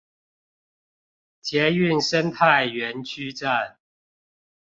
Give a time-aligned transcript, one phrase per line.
[1.41, 3.77] 捷運生態園區站